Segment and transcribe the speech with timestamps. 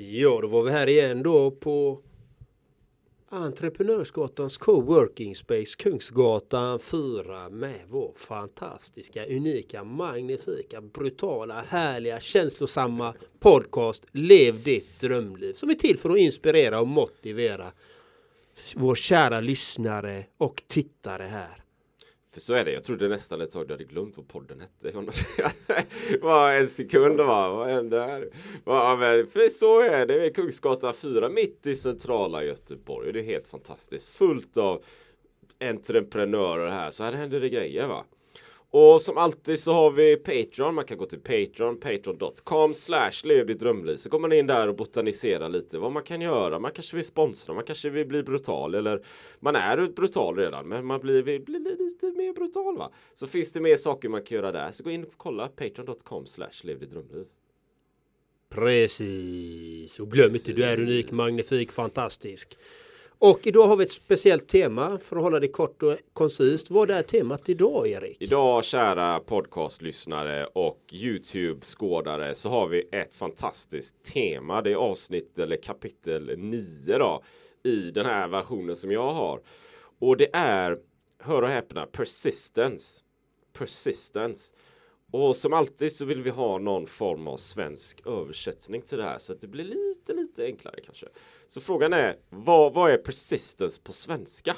[0.00, 2.00] Ja, då var vi här igen då på
[3.28, 14.62] Entreprenörsgatans coworking space Kungsgatan 4 med vår fantastiska, unika, magnifika, brutala, härliga, känslosamma podcast Lev
[14.62, 17.72] ditt drömliv som är till för att inspirera och motivera
[18.74, 21.64] vår kära lyssnare och tittare här.
[22.32, 22.72] För så är det.
[22.72, 24.92] Jag trodde nästan ett tag du hade glömt vad podden hette.
[26.20, 28.28] Var en sekund var vad hände här?
[28.96, 30.18] Men, för så är det.
[30.18, 33.12] Det är Kungsgatan 4 mitt i centrala Göteborg.
[33.12, 34.08] Det är helt fantastiskt.
[34.08, 34.84] Fullt av
[35.60, 36.90] entreprenörer här.
[36.90, 38.04] Så här händer det grejer va.
[38.70, 40.74] Och som alltid så har vi Patreon.
[40.74, 43.96] Man kan gå till Patreon, patreon.com slash lev ditt drömliv.
[43.96, 46.58] Så går man in där och botaniserar lite vad man kan göra.
[46.58, 49.02] Man kanske vill sponsra, man kanske vill bli brutal eller
[49.40, 52.92] man är brutal redan men man blir, vill bli lite mer brutal va.
[53.14, 54.70] Så finns det mer saker man kan göra där.
[54.70, 57.24] Så gå in och kolla patreon.com slash lev ditt drömliv.
[58.50, 62.58] Precis, och glöm inte du är unik, magnifik, fantastisk.
[63.20, 66.70] Och idag har vi ett speciellt tema för att hålla det kort och koncist.
[66.70, 68.16] Vad är temat idag Erik?
[68.20, 74.62] Idag kära podcastlyssnare och Youtube-skådare så har vi ett fantastiskt tema.
[74.62, 77.22] Det är avsnitt eller kapitel 9 då
[77.64, 79.40] i den här versionen som jag har.
[79.98, 80.78] Och det är,
[81.18, 83.02] hör och häpna, persistence.
[83.52, 84.54] Persistence.
[85.10, 89.18] Och som alltid så vill vi ha någon form av svensk översättning till det här
[89.18, 91.06] så att det blir lite, lite enklare kanske.
[91.46, 94.56] Så frågan är, vad, vad är persistence på svenska?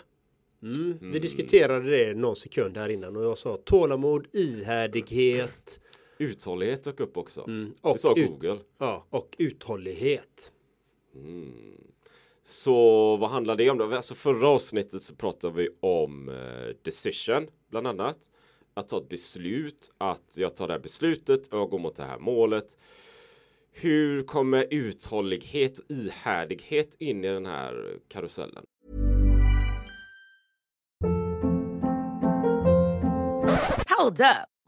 [0.63, 0.99] Mm.
[1.01, 1.21] Vi mm.
[1.21, 5.81] diskuterade det någon sekund här innan och jag sa tålamod, ihärdighet.
[6.19, 7.45] Uthållighet dök upp också.
[7.47, 7.75] Mm.
[7.81, 8.59] Och det sa Google.
[8.79, 10.53] Ja, och uthållighet.
[11.15, 11.81] Mm.
[12.43, 13.95] Så vad handlar det om då?
[13.95, 18.31] Alltså förra avsnittet så pratade vi om eh, decision bland annat
[18.81, 22.05] att ta ett beslut, att jag tar det här beslutet och jag går mot det
[22.05, 22.77] här målet.
[23.73, 28.65] Hur kommer uthållighet och ihärdighet in i den här karusellen?
[33.99, 34.60] Hold up.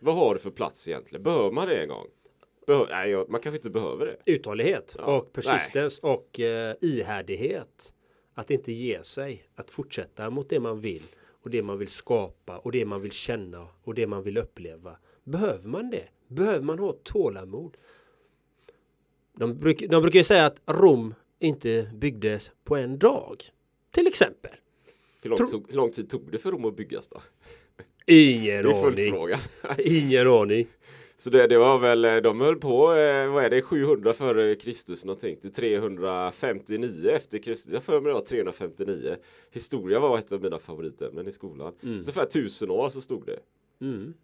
[0.00, 1.22] Vad har du för plats egentligen?
[1.22, 2.06] Behöver man det en gång?
[2.66, 4.16] Behö nej, man kanske inte behöver det.
[4.32, 5.16] Uthållighet ja.
[5.16, 6.12] och persistens nej.
[6.12, 7.94] och eh, ihärdighet.
[8.34, 9.44] Att inte ge sig.
[9.54, 11.02] Att fortsätta mot det man vill
[11.42, 14.96] och det man vill skapa och det man vill känna och det man vill uppleva.
[15.24, 16.08] Behöver man det?
[16.28, 17.76] Behöver man ha tålamod?
[19.32, 23.44] De, bruk, de brukar ju säga att Rom inte byggdes på en dag.
[23.90, 24.52] Till exempel.
[25.22, 27.22] Hur lång, tog, hur lång tid tog det för Rom att byggas då?
[28.10, 29.14] Ingen aning.
[29.78, 30.66] Ingen aning.
[31.16, 35.04] Så det, det, var väl, de höll på, eh, vad är det, 700 före Kristus
[35.04, 37.72] någonting till 359 efter Kristus.
[37.72, 39.16] Jag för mig det var 359.
[39.50, 41.72] Historia var ett av mina favoritämnen i skolan.
[41.82, 42.02] Mm.
[42.02, 43.38] Så för tusen år så stod det.
[43.80, 44.14] Mm.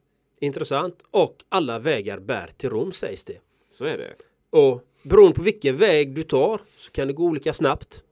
[0.40, 1.04] Intressant.
[1.10, 3.38] Och alla vägar bär till Rom sägs det.
[3.70, 4.14] Så är det.
[4.50, 8.02] Och beroende på vilken väg du tar så kan det gå olika snabbt.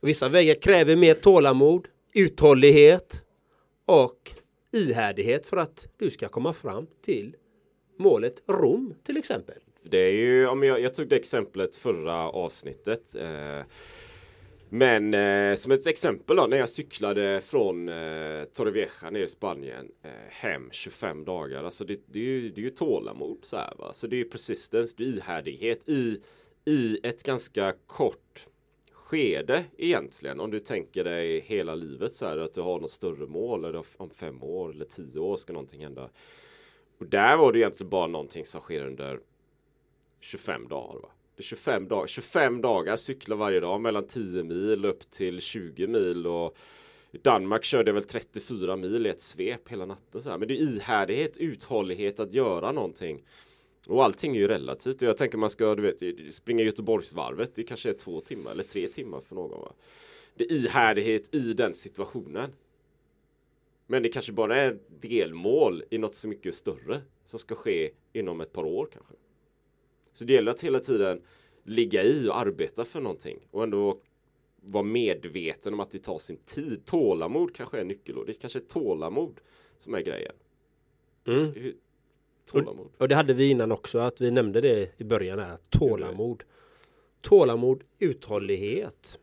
[0.00, 3.22] Och vissa vägar kräver mer tålamod, uthållighet
[3.84, 4.35] och
[4.76, 7.36] ihärdighet för att du ska komma fram till
[7.98, 9.56] målet Rom till exempel.
[9.82, 13.14] Det är ju, om jag, jag tog det exemplet förra avsnittet.
[13.14, 13.60] Eh,
[14.68, 19.88] Men eh, som ett exempel då, när jag cyklade från eh, Torrevieja ner i Spanien
[20.02, 21.64] eh, hem 25 dagar.
[21.64, 23.92] Alltså det, det, är ju, det är ju tålamod så här va.
[23.92, 26.20] Så det är ju persistence, det är ihärdighet i,
[26.64, 28.46] i ett ganska kort
[29.06, 30.40] skede egentligen.
[30.40, 33.84] Om du tänker dig hela livet så här att du har något större mål eller
[33.96, 36.08] om fem år eller tio år ska någonting hända.
[36.98, 39.20] Och där var det egentligen bara någonting som sker under
[40.20, 41.00] 25 dagar.
[41.00, 41.08] Va?
[41.36, 45.86] Det är 25, dag 25 dagar cykla varje dag mellan 10 mil upp till 20
[45.86, 46.56] mil och
[47.10, 50.22] i Danmark körde jag väl 34 mil i ett svep hela natten.
[50.22, 50.38] Så här.
[50.38, 53.24] Men det är ihärdighet, uthållighet att göra någonting.
[53.86, 55.02] Och allting är ju relativt.
[55.02, 57.54] Jag tänker man ska, du vet, springa Göteborgsvarvet.
[57.54, 59.60] Det kanske är två timmar eller tre timmar för någon.
[59.60, 59.72] Va?
[60.34, 62.50] Det är ihärdighet i den situationen.
[63.86, 68.40] Men det kanske bara är delmål i något så mycket större som ska ske inom
[68.40, 69.14] ett par år kanske.
[70.12, 71.22] Så det gäller att hela tiden
[71.64, 73.96] ligga i och arbeta för någonting och ändå
[74.60, 76.84] vara medveten om att det tar sin tid.
[76.84, 78.26] Tålamod kanske är nyckelord.
[78.26, 79.40] Det kanske är tålamod
[79.78, 80.34] som är grejen.
[81.24, 81.72] Mm.
[82.50, 82.86] Tålamod.
[82.86, 85.56] Och, och, det hade vi innan också att vi nämnde det i början här.
[85.70, 86.42] Tålamod.
[87.20, 89.18] Tålamod, uthållighet.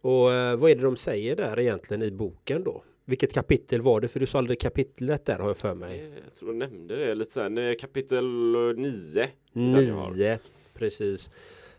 [0.00, 2.82] Och eh, vad är det de säger där egentligen i boken då?
[3.04, 4.08] Vilket kapitel var det?
[4.08, 6.00] För du sa aldrig kapitlet där har jag för mig.
[6.00, 7.76] Eh, jag tror du nämnde det lite sen.
[7.80, 8.24] Kapitel
[8.76, 9.28] 9.
[9.52, 10.38] 9,
[10.74, 11.30] precis.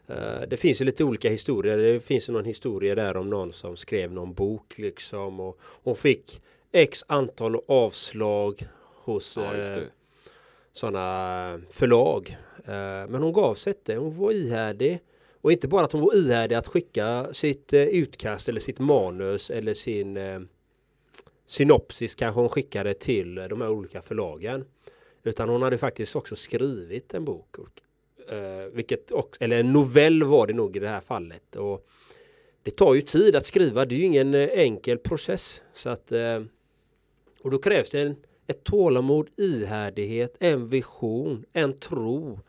[0.10, 1.78] Uh, det finns ju lite olika historier.
[1.78, 5.96] Det finns ju någon historia där om någon som skrev någon bok liksom och hon
[5.96, 8.68] fick x antal avslag
[9.04, 9.82] hos ja,
[10.74, 12.38] sådana eh, förlag.
[12.66, 13.96] Eh, men hon gav sig inte.
[13.96, 15.00] Hon var ihärdig.
[15.42, 19.50] Och inte bara att hon var ihärdig att skicka sitt eh, utkast eller sitt manus
[19.50, 20.20] eller sin
[21.46, 24.66] synopsis kanske hon skickade till de här olika förlagen.
[25.24, 27.56] Utan hon hade faktiskt också skrivit en bok.
[28.72, 31.56] Vilket, eller en novell var det nog i det här fallet.
[31.56, 31.88] Och
[32.64, 33.86] det tar ju tid att skriva.
[33.86, 35.62] Det är ju ingen enkel process.
[35.74, 36.12] Så att,
[37.42, 38.16] och då krävs det en,
[38.48, 42.40] ett tålamod, ihärdighet, en vision, en tro,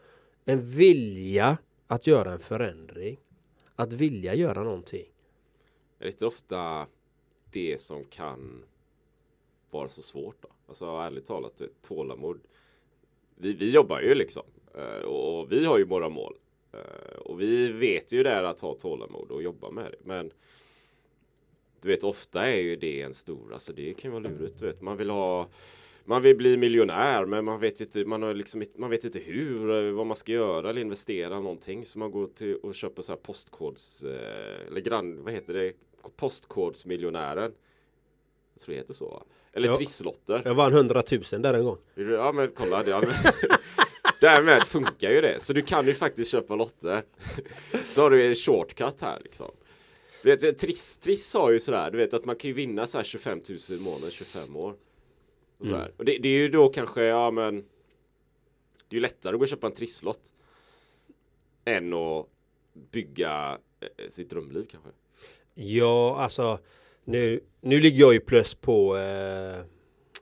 [0.45, 3.17] en vilja att göra en förändring.
[3.77, 5.07] Att vilja göra någonting.
[5.99, 6.87] Det är inte ofta
[7.53, 8.65] det som kan
[9.71, 10.49] vara så svårt då?
[10.67, 12.41] Alltså ärligt talat, tålamod.
[13.35, 14.43] Vi, vi jobbar ju liksom
[14.75, 16.35] eh, och vi har ju våra mål
[16.73, 19.99] eh, och vi vet ju det här att ha tålamod och jobba med det.
[20.05, 20.31] Men
[21.85, 24.59] du vet, ofta är ju det en stor, alltså det kan vara lurigt.
[24.59, 25.49] Du vet, man vill ha
[26.05, 29.91] man vill bli miljonär men man vet inte, man har liksom, man vet inte hur,
[29.91, 31.85] vad man ska göra eller investera någonting.
[31.87, 35.73] Så man går till och köper så här postkods, eh, eller grann, vad heter det,
[36.17, 37.53] postkodsmiljonären.
[38.55, 39.23] Jag tror det heter så.
[39.53, 39.77] Eller ja.
[39.77, 40.43] trisslotter.
[40.45, 41.03] Jag vann 100
[41.33, 41.79] 000 där en gång.
[41.95, 42.83] Ja men kolla.
[42.83, 43.11] Det, ja, men,
[44.21, 45.43] därmed funkar ju det.
[45.43, 47.05] Så du kan ju faktiskt köpa lotter.
[47.89, 49.51] Så har du en shortcut här liksom.
[50.25, 52.99] Du vet, Triss, Triss har ju sådär, du vet att man kan ju vinna så
[52.99, 54.77] här 25 000 i månaden 25 år.
[55.59, 55.81] Och, mm.
[55.97, 57.57] och det, det, är ju då kanske, ja men
[58.89, 60.33] Det är ju lättare att gå och köpa en trisslott
[61.65, 62.27] Än att
[62.91, 64.91] bygga eh, sitt drömliv kanske.
[65.55, 66.59] Ja, alltså
[67.05, 69.65] nu, nu ligger jag ju plus på, eh,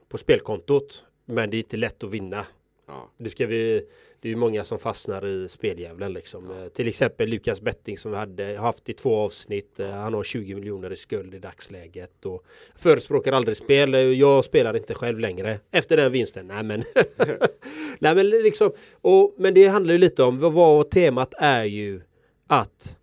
[0.08, 1.04] på spelkontot.
[1.24, 2.46] Men det är inte lätt att vinna.
[2.86, 3.10] Ja.
[3.16, 3.86] Det ska vi
[4.22, 6.50] det är ju många som fastnar i speldjävulen liksom.
[6.50, 6.64] Ja.
[6.64, 9.80] Eh, till exempel Lukas Betting som vi hade haft i två avsnitt.
[9.80, 12.26] Eh, han har 20 miljoner i skuld i dagsläget.
[12.26, 12.44] Och
[12.76, 14.18] förespråkar aldrig spel.
[14.18, 15.58] Jag spelar inte själv längre.
[15.70, 16.46] Efter den vinsten.
[16.46, 16.84] Nej men.
[17.98, 18.72] Nej men liksom.
[18.92, 22.00] Och, men det handlar ju lite om vad temat är ju
[22.46, 22.96] att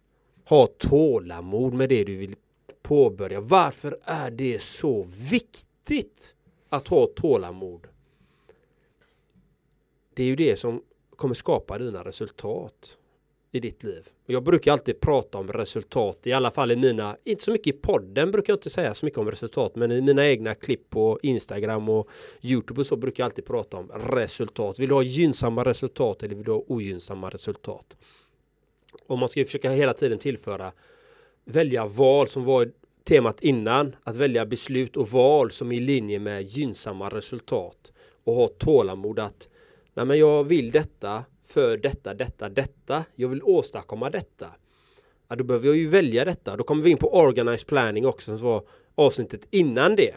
[0.45, 2.35] ha tålamod med det du vill
[2.81, 3.41] påbörja.
[3.41, 6.35] Varför är det så viktigt
[6.69, 7.87] att ha tålamod?
[10.13, 10.81] Det är ju det som
[11.19, 12.97] kommer skapa dina resultat
[13.51, 14.09] i ditt liv.
[14.25, 17.77] Jag brukar alltid prata om resultat, i alla fall i mina, inte så mycket i
[17.77, 21.19] podden brukar jag inte säga så mycket om resultat, men i mina egna klipp på
[21.23, 22.09] Instagram och
[22.41, 24.79] Youtube och så brukar jag alltid prata om resultat.
[24.79, 27.97] Vill du ha gynnsamma resultat eller vill du ha ogynnsamma resultat?
[29.07, 30.71] Och man ska ju försöka hela tiden tillföra
[31.45, 32.71] välja val som var
[33.03, 33.95] temat innan.
[34.03, 37.93] Att välja beslut och val som är i linje med gynnsamma resultat.
[38.23, 39.48] Och ha tålamod att
[39.99, 43.05] Nej men jag vill detta för detta, detta, detta.
[43.15, 44.47] Jag vill åstadkomma detta.
[45.27, 46.57] Ja, då behöver jag ju välja detta.
[46.57, 48.63] Då kommer vi in på organized planning också som var
[48.95, 50.15] avsnittet innan det.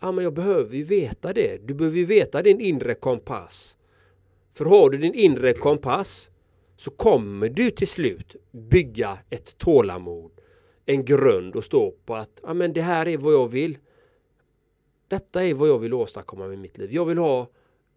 [0.00, 1.68] Ja men jag behöver ju veta det.
[1.68, 3.76] Du behöver ju veta din inre kompass.
[4.54, 6.28] För har du din inre kompass
[6.76, 10.30] så kommer du till slut bygga ett tålamod
[10.86, 13.78] en grund att stå på att ja, men det här är vad jag vill.
[15.08, 16.92] Detta är vad jag vill åstadkomma med mitt liv.
[16.92, 17.48] Jag vill ha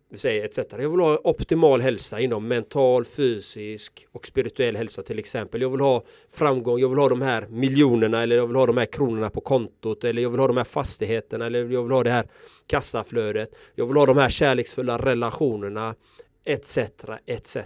[0.10, 0.58] vi säger etc.
[0.72, 5.62] Jag vill ha optimal hälsa inom mental, fysisk och spirituell hälsa till exempel.
[5.62, 8.78] Jag vill ha framgång, jag vill ha de här miljonerna eller jag vill ha de
[8.78, 12.04] här kronorna på kontot eller jag vill ha de här fastigheterna eller jag vill ha
[12.04, 12.28] det här
[12.68, 13.56] kassaflödet.
[13.76, 15.96] Jag vill ha de här kärleksfulla relationerna
[16.44, 16.78] etc.
[17.26, 17.58] etc.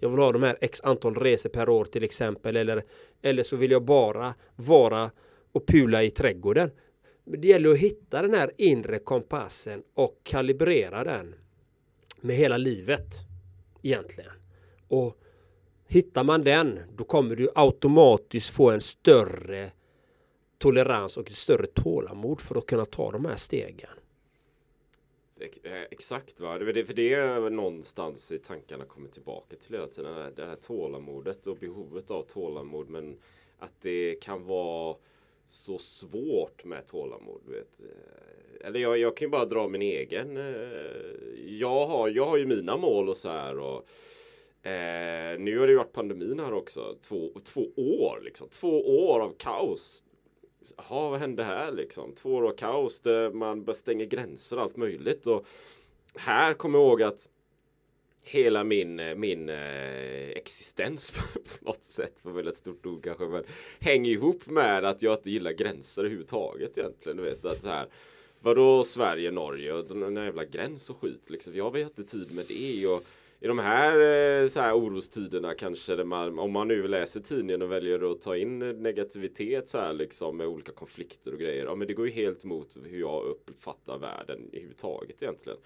[0.00, 2.84] Jag vill ha de här x antal resor per år till exempel eller,
[3.22, 5.10] eller så vill jag bara vara
[5.52, 6.70] och pula i trädgården.
[7.24, 11.34] Det gäller att hitta den här inre kompassen och kalibrera den
[12.20, 13.14] med hela livet
[13.82, 14.32] egentligen.
[14.88, 15.16] Och
[15.86, 19.70] hittar man den då kommer du automatiskt få en större
[20.58, 23.90] tolerans och ett större tålamod för att kunna ta de här stegen.
[25.62, 26.58] Eh, exakt, va?
[26.58, 30.32] Det, för det är någonstans i tankarna kommer tillbaka till hela tiden.
[30.36, 32.88] Det här tålamodet och behovet av tålamod.
[32.88, 33.18] Men
[33.58, 34.96] att det kan vara
[35.46, 37.40] så svårt med tålamod.
[37.46, 37.80] Vet.
[37.80, 40.36] Eh, eller jag, jag kan ju bara dra min egen.
[40.36, 40.44] Eh,
[41.46, 43.58] jag har, jag har ju mina mål och så här.
[43.58, 43.88] Och,
[44.66, 46.96] eh, nu har det ju varit pandemin här också.
[47.02, 48.48] Två, två år liksom.
[48.48, 50.02] Två år av kaos.
[50.76, 52.14] Ja, vad hände här liksom?
[52.14, 55.26] Två år av kaos där man bara stänger gränser och allt möjligt.
[55.26, 55.46] Och
[56.14, 57.28] här kommer jag ihåg att
[58.30, 61.10] hela min, eh, min eh, existens
[61.58, 63.44] på något sätt, för ett stort ord kanske, men
[63.80, 67.16] hänger ihop med att jag inte gillar gränser överhuvudtaget egentligen.
[67.16, 67.86] Du vet att så här,
[68.40, 71.54] vadå Sverige, Norge och den jävla gräns och skit liksom.
[71.54, 73.04] Jag har inte tid med det och
[73.42, 73.92] i de här,
[74.42, 78.36] eh, så här orostiderna kanske, man, om man nu läser tidningen och väljer att ta
[78.36, 81.64] in negativitet så här liksom med olika konflikter och grejer.
[81.64, 85.58] Ja, men det går ju helt emot hur jag uppfattar världen överhuvudtaget egentligen.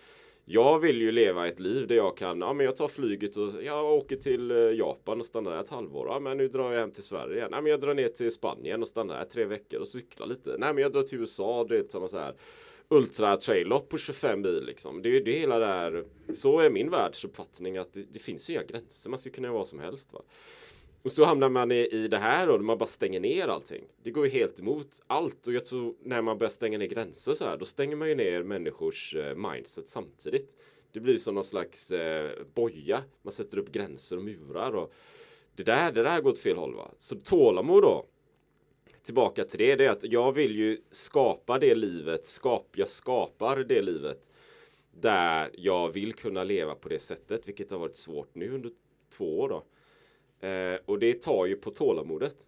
[0.46, 3.62] Jag vill ju leva ett liv där jag kan, ja men jag tar flyget och
[3.62, 6.06] jag åker till eh, Japan och stannar där ett halvår.
[6.08, 7.48] Ja men nu drar jag hem till Sverige.
[7.50, 10.56] Nej men jag drar ner till Spanien och stannar där tre veckor och cyklar lite.
[10.58, 12.34] Nej men jag drar till USA, det är sådana så här
[12.88, 15.02] ultra trail på 25 mil liksom.
[15.02, 16.04] Det är ju det hela där.
[16.32, 19.10] Så är min världsuppfattning att det, det finns inga gränser.
[19.10, 20.12] Man ska kunna göra vad som helst.
[20.12, 20.20] Va?
[21.04, 23.84] Och så hamnar man i, i det här och man bara stänger ner allting.
[24.02, 27.34] Det går ju helt emot allt och jag tror när man börjar stänga ner gränser
[27.34, 30.56] så här, då stänger man ju ner människors eh, mindset samtidigt.
[30.92, 33.02] Det blir som någon slags eh, boja.
[33.22, 34.92] Man sätter upp gränser och murar och
[35.56, 36.90] det där, det där går åt fel håll va.
[36.98, 38.06] Så tålamod då.
[39.02, 43.56] Tillbaka till det, det är att jag vill ju skapa det livet, skap, jag skapar
[43.56, 44.30] det livet
[45.00, 48.70] där jag vill kunna leva på det sättet, vilket har varit svårt nu under
[49.10, 49.64] två år då.
[50.44, 52.46] Eh, och det tar ju på tålamodet.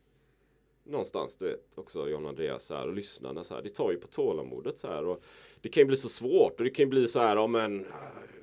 [0.85, 3.63] Någonstans, du vet, också John Andreas här och lyssnarna så här.
[3.63, 5.05] Det tar ju på tålamodet så här.
[5.05, 5.23] Och
[5.61, 7.85] det kan ju bli så svårt och det kan ju bli så här, om en
[7.85, 7.91] äh,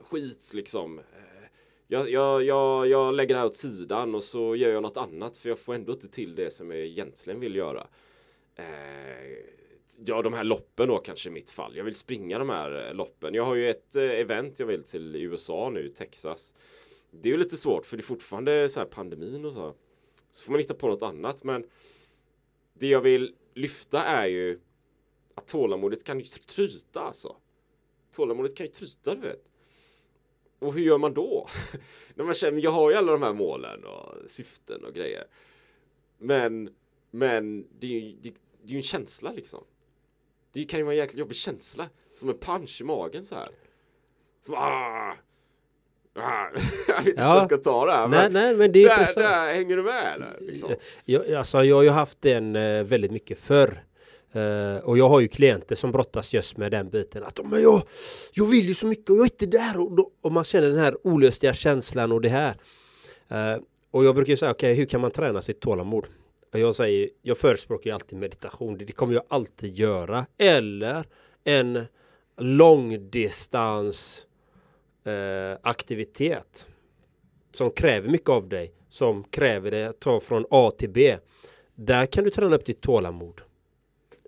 [0.01, 0.99] skit liksom.
[0.99, 1.03] Eh,
[1.87, 5.37] jag, jag, jag, jag lägger det här åt sidan och så gör jag något annat
[5.37, 7.87] för jag får ändå inte till det som jag egentligen vill göra.
[8.55, 8.65] Eh,
[10.05, 11.75] ja, de här loppen då kanske i mitt fall.
[11.75, 13.33] Jag vill springa de här eh, loppen.
[13.33, 16.55] Jag har ju ett eh, event jag vill till i USA nu, Texas
[17.21, 19.75] det är ju lite svårt för det är fortfarande så här pandemin och så.
[20.29, 21.43] Så får man hitta på något annat.
[21.43, 21.65] Men
[22.73, 24.59] det jag vill lyfta är ju
[25.35, 27.35] att tålamodet kan ju tryta alltså.
[28.11, 29.49] Tålamodet kan ju tryta, du vet.
[30.59, 31.47] Och hur gör man då?
[32.15, 35.27] När man känner, jag har ju alla de här målen och syften och grejer.
[36.17, 36.75] Men,
[37.11, 39.63] men det är ju det, det är ju en känsla liksom.
[40.51, 41.89] Det kan ju vara en jäkligt jobbig känsla.
[42.13, 43.49] Som en punch i magen så här.
[44.41, 45.15] Som ah!
[46.87, 47.35] jag vet inte ja.
[47.35, 48.07] jag ska ta det här.
[48.07, 50.13] Nej, men nej, men det är där, där, hänger du med?
[50.15, 50.75] Eller, liksom?
[51.05, 53.83] jag, alltså, jag har ju haft den uh, väldigt mycket förr.
[54.35, 57.83] Uh, och jag har ju klienter som brottas just med den biten att men jag,
[58.31, 60.67] jag vill ju så mycket och jag är inte där och, då, och man känner
[60.67, 62.55] den här olösliga känslan och det här.
[63.31, 66.05] Uh, och jag brukar säga okej okay, hur kan man träna sitt tålamod?
[66.53, 68.77] Och jag säger jag förespråkar ju alltid meditation.
[68.77, 70.25] Det, det kommer jag alltid göra.
[70.37, 71.05] Eller
[71.43, 71.85] en
[72.37, 74.25] långdistans
[75.03, 76.67] eh, aktivitet
[77.51, 81.17] som kräver mycket av dig, som kräver dig att ta från A till B.
[81.75, 83.41] Där kan du träna upp ditt tålamod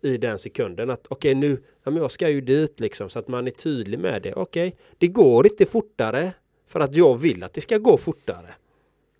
[0.01, 3.19] i den sekunden att okej okay, nu, ja men jag ska ju dit liksom så
[3.19, 4.33] att man är tydlig med det.
[4.33, 6.33] Okej, okay, det går inte fortare
[6.67, 8.55] för att jag vill att det ska gå fortare.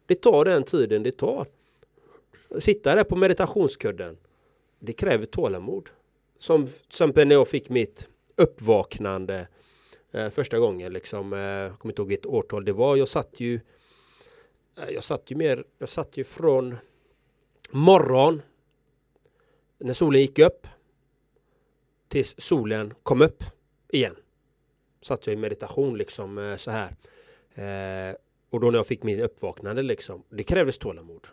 [0.05, 1.47] Det tar den tiden det tar.
[2.59, 4.17] Sitta där på meditationskudden.
[4.79, 5.89] Det kräver tålamod.
[6.39, 9.47] Som, som när jag fick mitt uppvaknande
[10.15, 11.33] eh, första gången liksom.
[11.33, 12.95] Eh, jag kommer inte ihåg vilket årtal det var.
[12.95, 13.59] Jag satt ju
[14.77, 16.75] eh, jag satt ju mer, jag satt ju från
[17.71, 18.41] morgon
[19.77, 20.67] när solen gick upp
[22.07, 23.43] tills solen kom upp
[23.89, 24.15] igen.
[25.01, 26.95] Satt jag i meditation liksom eh, så här.
[27.55, 28.15] Eh,
[28.49, 31.27] och då när jag fick min uppvaknande liksom, det krävdes tålamod.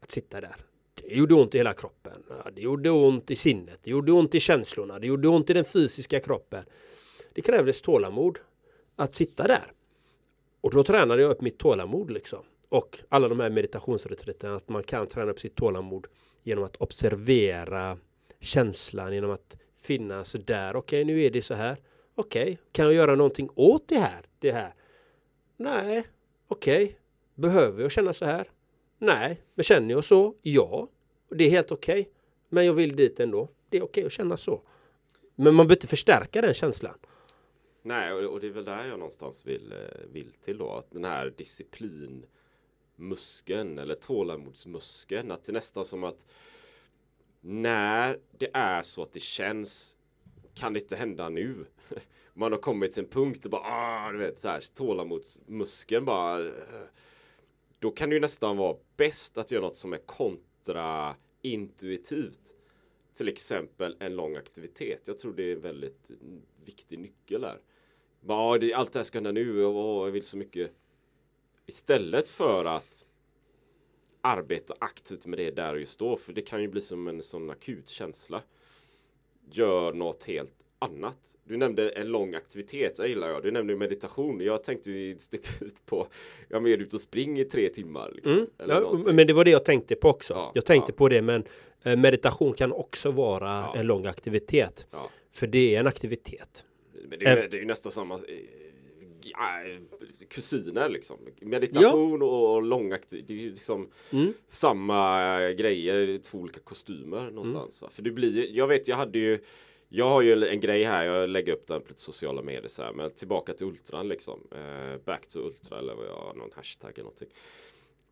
[0.00, 0.56] Att sitta där.
[0.94, 2.22] Det gjorde ont i hela kroppen.
[2.52, 3.78] Det gjorde ont i sinnet.
[3.82, 4.98] Det gjorde ont i känslorna.
[4.98, 6.64] Det gjorde ont i den fysiska kroppen.
[7.36, 8.38] Det krävdes tålamod.
[8.96, 9.72] att sitta där.
[10.60, 12.44] Och då tränade jag upp mitt tålamod liksom.
[12.68, 16.06] Och alla de här meditationsreträtterna, att man kan träna upp sitt tålamod
[16.42, 17.98] genom att observera
[18.40, 20.76] känslan, genom att finnas där.
[20.76, 21.76] Okej, okay, nu är det så här.
[22.14, 24.26] Okej, okay, kan jag göra någonting åt det här?
[24.38, 24.74] Det här?
[25.56, 26.06] Nej,
[26.48, 26.84] okej.
[26.84, 26.96] Okay.
[27.34, 28.50] Behöver jag känna så här?
[28.98, 30.34] Nej, men känner jag så?
[30.42, 30.88] Ja,
[31.30, 32.00] det är helt okej.
[32.00, 32.12] Okay.
[32.48, 33.48] Men jag vill dit ändå.
[33.70, 34.62] Det är okej okay att känna så.
[35.34, 36.98] Men man behöver inte förstärka den känslan.
[37.86, 39.78] Nej, och det är väl där jag någonstans vill, eh,
[40.12, 40.72] vill till då.
[40.72, 45.30] Att den här disciplinmuskeln eller tålamodsmuskeln.
[45.30, 46.26] Att det är nästan som att
[47.40, 49.96] när det är så att det känns
[50.54, 51.66] kan det inte hända nu.
[52.34, 56.46] Man har kommit till en punkt och bara ah, du vet så här tålamodsmuskeln bara.
[56.46, 56.52] Eh,
[57.78, 62.56] då kan det ju nästan vara bäst att göra något som är kontraintuitivt.
[63.14, 65.08] Till exempel en lång aktivitet.
[65.08, 66.10] Jag tror det är en väldigt
[66.64, 67.60] viktig nyckel där.
[68.28, 70.70] Ja, det, allt det här ska hända nu och jag vill så mycket.
[71.66, 73.04] Istället för att
[74.20, 76.16] arbeta aktivt med det där och just då.
[76.16, 78.42] För det kan ju bli som en sån akut känsla.
[79.50, 81.36] Gör något helt annat.
[81.44, 83.42] Du nämnde en lång aktivitet, det gillar jag.
[83.42, 84.40] Du nämnde meditation.
[84.40, 86.06] Jag tänkte ju instinktivt på,
[86.48, 88.12] jag är ute och springer i tre timmar.
[88.14, 88.48] Liksom, mm.
[88.58, 90.34] ja, men det var det jag tänkte på också.
[90.34, 90.96] Ja, jag tänkte ja.
[90.96, 91.44] på det, men
[91.82, 94.86] eh, meditation kan också vara en lång aktivitet.
[95.32, 96.64] För det är en aktivitet.
[97.08, 98.20] Men det är, det är ju nästan samma eh,
[100.28, 101.16] kusiner liksom.
[101.40, 102.26] Meditation ja.
[102.26, 103.24] och långaktig.
[103.26, 104.32] Det är ju liksom mm.
[104.46, 107.82] samma grejer, två olika kostymer någonstans.
[107.82, 107.90] Mm.
[107.90, 109.38] För det blir jag vet jag hade ju
[109.88, 112.82] jag har ju en grej här, jag lägger upp den på lite sociala medier så
[112.82, 114.40] här, men tillbaka till ultran liksom.
[114.52, 117.28] Eh, back to ultra eller vad jag har, någon hashtag eller någonting.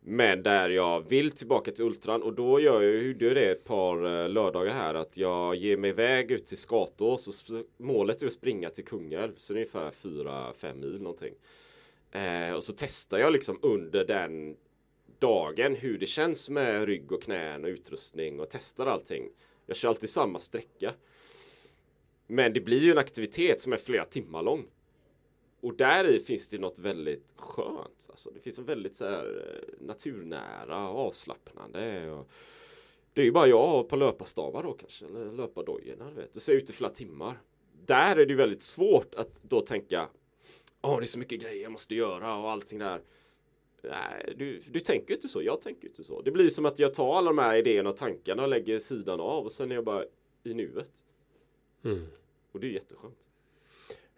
[0.07, 4.05] Men där jag vill tillbaka till Ultran och då gör jag ju det ett par
[4.05, 8.33] eh, lördagar här att jag ger mig iväg ut till Skatås och målet är att
[8.33, 11.33] springa till Kungälv så det är ungefär 4-5 mil någonting.
[12.11, 14.55] Eh, och så testar jag liksom under den
[15.19, 19.29] dagen hur det känns med rygg och knän och utrustning och testar allting.
[19.65, 20.93] Jag kör alltid samma sträcka.
[22.27, 24.65] Men det blir ju en aktivitet som är flera timmar lång.
[25.65, 28.07] Och där i finns det något väldigt skönt.
[28.09, 32.11] Alltså, det finns en väldigt så här, eh, naturnära och avslappnande.
[32.11, 32.29] Och
[33.13, 36.09] det är ju bara jag på löparstavar då kanske, eller löpardojorna.
[36.09, 36.33] Du vet.
[36.33, 37.41] Det ser ut i flera timmar.
[37.85, 40.09] Där är det väldigt svårt att då tänka
[40.81, 43.01] Åh, det är så mycket grejer jag måste göra och allting där.
[43.81, 45.41] Nej, du, du tänker inte så.
[45.41, 46.21] Jag tänker inte så.
[46.21, 49.19] Det blir som att jag tar alla de här idéerna och tankarna och lägger sidan
[49.19, 50.03] av och sen är jag bara
[50.43, 51.03] i nuet.
[51.83, 52.05] Mm.
[52.51, 53.27] Och det är jätteskönt.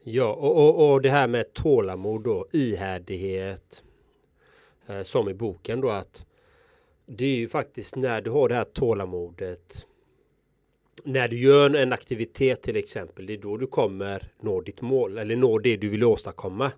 [0.10, 3.84] Ja, och, och, och det här med tålamod då, ihärdighet.
[4.88, 6.26] Eh, som i boken då att
[7.06, 9.86] det är ju faktiskt när du har det här tålamodet.
[11.04, 15.18] När du gör en aktivitet till exempel, det är då du kommer nå ditt mål
[15.18, 16.72] eller nå det du vill åstadkomma.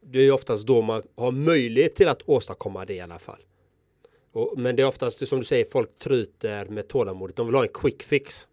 [0.00, 3.42] Det är oftast då man har möjlighet till att åstadkomma det i alla fall.
[4.32, 7.36] Och, men det är oftast som du säger, folk tryter med tålamodet.
[7.36, 8.48] De vill ha en quick fix.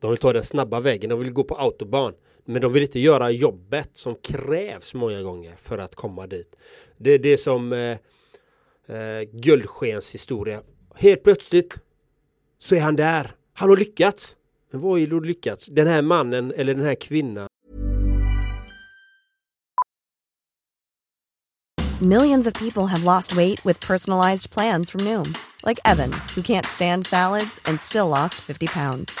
[0.00, 2.14] De vill ta den snabba vägen, de vill gå på autobahn.
[2.50, 6.56] Men de vill inte göra jobbet som krävs många gånger för att komma dit.
[6.96, 7.96] Det är det som eh,
[8.96, 10.62] eh, Guldskens historia.
[10.94, 11.74] Helt plötsligt
[12.58, 13.34] så är han där.
[13.52, 14.36] Han har lyckats.
[14.70, 15.66] Men vad är lyckats?
[15.66, 17.48] Den här mannen eller den här kvinnan.
[22.02, 25.34] Millions of people have lost weight with personalized plans from Noom.
[25.66, 29.20] Like Evan, who can't stand salads and still lost 50 pounds.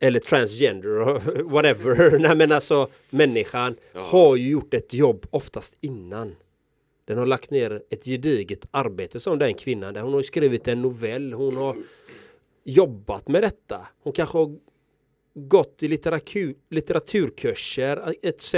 [0.00, 2.18] eller transgender whatever.
[2.18, 4.00] Nej men alltså människan ja.
[4.04, 6.36] har ju gjort ett jobb oftast innan.
[7.04, 9.96] Den har lagt ner ett gediget arbete som den kvinnan.
[9.96, 11.32] Hon har skrivit en novell.
[11.32, 11.76] Hon har
[12.64, 13.88] jobbat med detta.
[14.02, 14.56] Hon kanske har
[15.34, 18.54] gått i litteratur, litteraturkurser etc.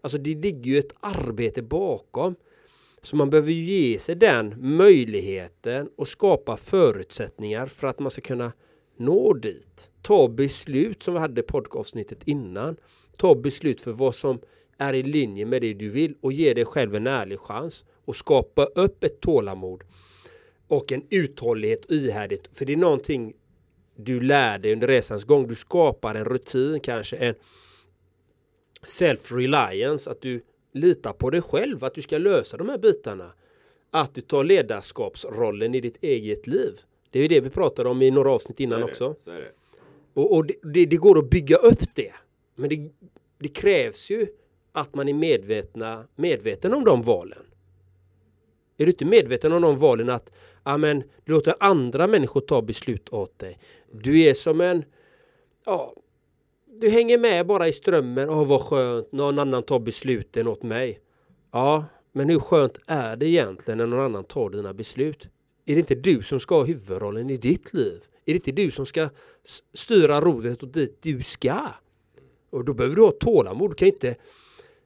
[0.00, 2.34] Alltså det ligger ju ett arbete bakom.
[3.02, 8.52] Så man behöver ge sig den möjligheten och skapa förutsättningar för att man ska kunna
[8.96, 9.90] nå dit.
[10.02, 12.76] Ta beslut som vi hade i poddavsnittet innan.
[13.16, 14.40] Ta beslut för vad som
[14.78, 18.16] är i linje med det du vill och ge dig själv en ärlig chans och
[18.16, 19.82] skapa upp ett tålamod
[20.68, 22.48] och en uthållighet och ihärdighet.
[22.52, 23.34] För det är någonting
[23.96, 25.48] du lär dig under resans gång.
[25.48, 27.34] Du skapar en rutin, kanske en
[28.86, 33.32] self-reliance, att du litar på dig själv, att du ska lösa de här bitarna.
[33.90, 36.80] Att du tar ledarskapsrollen i ditt eget liv.
[37.14, 39.14] Det är det vi pratade om i några avsnitt innan det, också.
[39.24, 39.52] Det.
[40.14, 42.12] Och, och det, det, går att bygga upp det.
[42.54, 42.90] Men
[43.38, 44.26] det, krävs ju
[44.72, 47.42] att man är medvetna, medveten om de valen.
[48.76, 53.08] Är du inte medveten om de valen att amen, du låter andra människor ta beslut
[53.08, 53.58] åt dig.
[53.90, 54.84] Du är som en,
[55.64, 55.94] ja,
[56.66, 58.30] du hänger med bara i strömmen.
[58.30, 61.00] Åh, vad skönt, någon annan tar besluten åt mig.
[61.52, 65.28] Ja, men hur skönt är det egentligen när någon annan tar dina beslut?
[65.64, 68.00] Är det inte du som ska ha huvudrollen i ditt liv?
[68.24, 69.08] Är det inte du som ska
[69.74, 71.60] styra rodret åt dit du ska?
[72.50, 73.70] Och då behöver du ha tålamod.
[73.70, 74.16] Du kan ju inte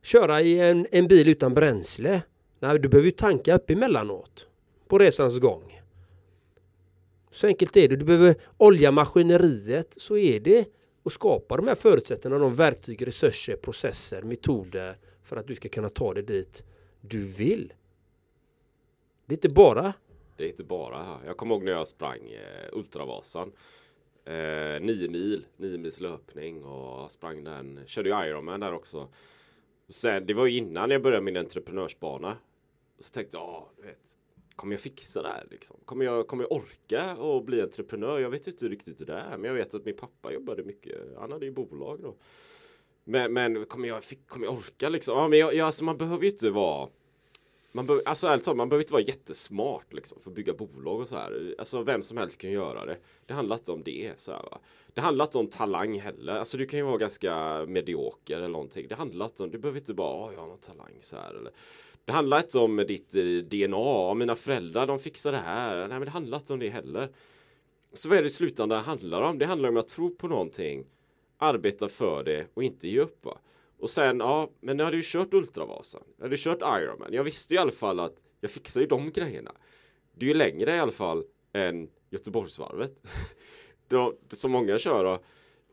[0.02, 2.22] köra i en, en bil utan bränsle.
[2.60, 4.48] Nej, du behöver ju tanka upp emellanåt.
[4.88, 5.82] På resans gång.
[7.30, 7.96] Så enkelt är det.
[7.96, 9.94] Du behöver olja maskineriet.
[9.96, 10.68] Så är det.
[11.02, 15.88] Och skapa de här förutsättningarna, de verktyg, resurser, processer, metoder för att du ska kunna
[15.88, 16.62] ta dig dit
[17.00, 17.72] du vill.
[19.26, 19.92] Det är inte bara
[20.38, 21.18] det är inte bara här.
[21.26, 23.52] Jag kommer ihåg när jag sprang eh, Ultravasan.
[24.24, 27.80] Eh, nio mil, nio mils löpning och sprang den.
[27.86, 29.08] Körde ju Ironman där också.
[29.88, 32.36] Och sen, det var ju innan jag började min entreprenörsbana.
[32.98, 34.16] Och så tänkte jag, ah, du vet.
[34.56, 35.76] Kommer jag fixa det här liksom?
[35.84, 38.18] Kommer jag, kommer jag orka och bli entreprenör?
[38.18, 39.36] Jag vet inte riktigt hur det är.
[39.36, 40.98] Men jag vet att min pappa jobbade mycket.
[41.18, 42.16] Han hade ju bolag då.
[43.04, 45.18] Men, men kommer, jag, kommer jag orka liksom?
[45.18, 46.88] Ja, men jag, jag, alltså, man behöver ju inte vara
[47.72, 51.08] man behöver, alltså alltså, man behöver inte vara jättesmart liksom för att bygga bolag och
[51.08, 51.54] så här.
[51.58, 52.96] Alltså vem som helst kan göra det.
[53.26, 54.12] Det handlar inte om det.
[54.16, 54.58] Så här, va?
[54.94, 56.38] Det handlar inte om talang heller.
[56.38, 58.88] Alltså du kan ju vara ganska medioker eller någonting.
[58.88, 61.34] Det handlar inte om, du behöver inte bara, oh, jag har någon talang så här.
[61.34, 61.52] Eller,
[62.04, 65.76] det handlar inte om ditt eh, DNA, mina föräldrar de fixar det här.
[65.76, 67.08] Nej men det handlar inte om det heller.
[67.92, 69.38] Så vad är det i slutändan handlar om?
[69.38, 70.86] Det handlar om att tro på någonting,
[71.36, 73.24] arbeta för det och inte ge upp.
[73.24, 73.38] Va?
[73.78, 76.02] Och sen, ja, men nu hade ju kört Ultravasan.
[76.16, 77.12] Jag hade ju kört Ironman.
[77.12, 79.52] Jag visste ju i alla fall att jag fixar ju de grejerna.
[80.14, 82.92] Det är ju längre i alla fall än Göteborgsvarvet.
[84.32, 85.04] Som många kör.
[85.04, 85.24] Och,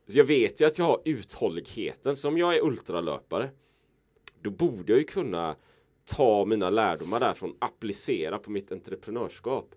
[0.08, 2.16] så jag vet ju att jag har uthålligheten.
[2.16, 3.50] Så om jag är ultralöpare,
[4.42, 5.56] då borde jag ju kunna
[6.06, 9.76] ta mina lärdomar därifrån, applicera på mitt entreprenörskap.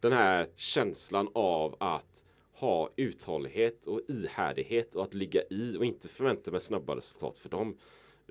[0.00, 2.24] Den här känslan av att
[2.58, 7.48] ha uthållighet och ihärdighet och att ligga i och inte förvänta mig snabba resultat för
[7.48, 7.76] dem.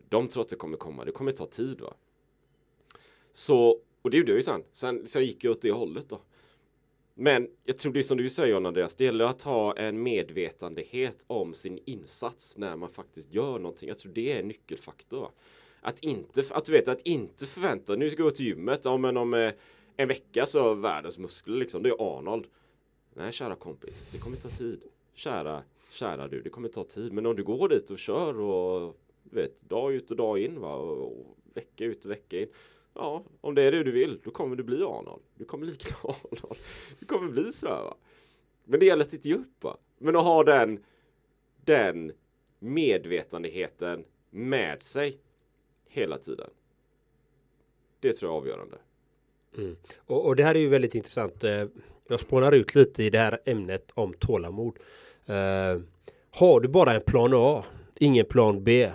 [0.09, 1.93] De tror att det kommer komma, det kommer ta tid va.
[3.31, 4.63] Så, och det gjorde jag ju sen.
[4.71, 6.21] Sen, sen gick jag åt det hållet då.
[7.13, 10.03] Men jag tror det är som du säger John Andreas, det gäller att ha en
[10.03, 13.89] medvetandehet om sin insats när man faktiskt gör någonting.
[13.89, 15.19] Jag tror det är en nyckelfaktor.
[15.19, 15.31] va.
[15.81, 18.97] Att inte, att du vet, att inte förvänta, nu ska jag gå till gymmet, ja
[18.97, 19.53] men om eh,
[19.97, 22.47] en vecka så har världens muskler liksom, det är Arnold.
[23.17, 24.81] Nej kära kompis, det kommer ta tid.
[25.13, 27.13] Kära, kära du, det kommer ta tid.
[27.13, 30.75] Men om du går dit och kör och vet, dag ut och dag in va,
[30.75, 32.47] och, och vecka ut och vecka in.
[32.93, 35.21] Ja, om det är det du vill, då kommer du bli Arnold.
[35.35, 36.59] Du kommer likna Arnold.
[36.99, 37.97] Du kommer bli sådär va.
[38.63, 39.77] Men det gäller att inte ge upp va.
[39.97, 40.83] Men att ha den,
[41.65, 42.11] den
[42.59, 45.19] medvetandeheten med sig
[45.85, 46.49] hela tiden.
[47.99, 48.77] Det tror jag är avgörande.
[49.57, 49.75] Mm.
[49.97, 51.43] Och, och det här är ju väldigt intressant.
[51.43, 51.67] Eh,
[52.09, 54.79] jag spånar ut lite i det här ämnet om tålamod.
[55.25, 55.81] Eh,
[56.31, 57.63] har du bara en plan A,
[57.95, 58.91] ingen plan B.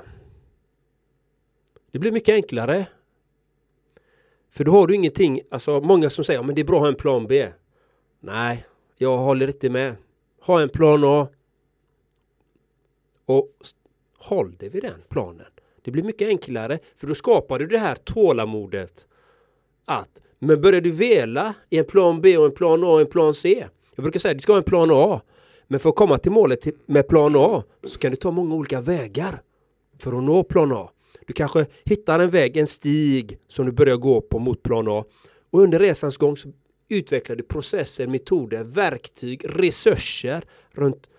[1.91, 2.87] Det blir mycket enklare.
[4.51, 6.89] För då har du ingenting, alltså många som säger men det är bra att ha
[6.89, 7.49] en plan B.
[8.21, 9.97] Nej, jag håller inte med.
[10.41, 11.29] Ha en plan A.
[13.25, 13.49] Och
[14.19, 15.47] håll dig vid den planen.
[15.83, 19.07] Det blir mycket enklare för då skapar du det här tålamodet
[19.85, 23.07] att men börjar du vela i en plan B och en plan A och en
[23.07, 23.65] plan C.
[23.95, 25.21] Jag brukar säga att du ska ha en plan A.
[25.67, 28.81] Men för att komma till målet med plan A så kan du ta många olika
[28.81, 29.43] vägar
[29.99, 30.91] för att nå plan A.
[31.27, 35.05] Du kanske hittar en väg, en stig som du börjar gå på mot plan A.
[35.51, 36.53] Och under resans gång så
[36.89, 41.11] utvecklar du processer, metoder, verktyg, resurser runt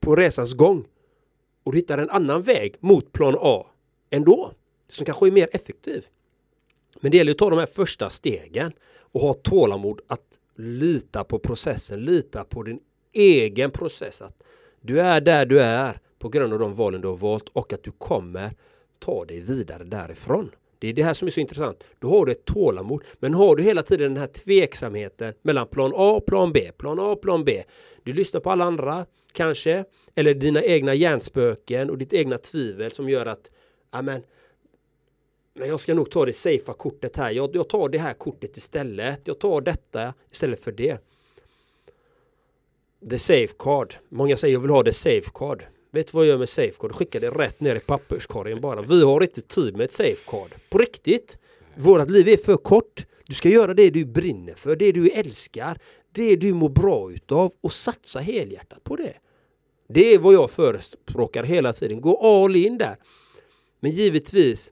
[0.00, 0.84] på resans gång.
[1.64, 3.66] Och du hittar en annan väg mot plan A
[4.10, 4.52] ändå.
[4.88, 6.06] Som kanske är mer effektiv.
[7.00, 11.38] Men det gäller att ta de här första stegen och ha tålamod att lita på
[11.38, 12.80] processen, lita på din
[13.12, 14.22] egen process.
[14.22, 14.42] Att
[14.80, 17.82] du är där du är på grund av de valen du har valt och att
[17.82, 18.50] du kommer
[18.98, 20.50] ta dig vidare därifrån.
[20.78, 21.84] Det är det här som är så intressant.
[21.98, 23.04] Då har du ett tålamod.
[23.18, 26.98] Men har du hela tiden den här tveksamheten mellan plan A och plan B, plan
[27.00, 27.62] A och plan B.
[28.02, 33.08] Du lyssnar på alla andra kanske, eller dina egna hjärnspöken och ditt egna tvivel som
[33.08, 33.50] gör att,
[33.90, 34.22] amen,
[35.58, 37.30] men jag ska nog ta det safea kortet här.
[37.30, 39.20] Jag, jag tar det här kortet istället.
[39.24, 40.98] Jag tar detta istället för det.
[43.10, 43.94] The safe card.
[44.08, 45.64] Många säger jag vill ha the safe card.
[45.90, 46.92] Vet du vad jag gör med safe card?
[46.92, 48.82] Skickar det rätt ner i papperskorgen bara.
[48.82, 50.54] Vi har inte tid med ett safe card.
[50.70, 51.38] På riktigt.
[51.74, 53.06] Vårat liv är för kort.
[53.26, 55.78] Du ska göra det du brinner för, det du älskar,
[56.12, 59.14] det du mår bra utav och satsa helhjärtat på det.
[59.88, 62.00] Det är vad jag förespråkar hela tiden.
[62.00, 62.96] Gå all in där.
[63.80, 64.70] Men givetvis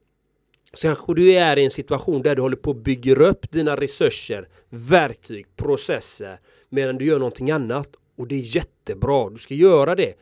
[0.72, 3.76] så kanske du är i en situation där du håller på att bygga upp dina
[3.76, 9.31] resurser, verktyg, processer medan du gör någonting annat och det är jättebra.
[9.31, 10.14] Du ska göra det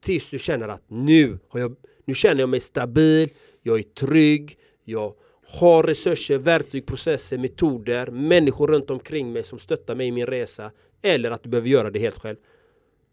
[0.00, 3.28] tills du känner att nu, har jag, nu känner jag mig stabil,
[3.62, 5.14] jag är trygg, jag
[5.46, 10.70] har resurser, verktyg, processer, metoder, människor runt omkring mig som stöttar mig i min resa
[11.02, 12.36] eller att du behöver göra det helt själv.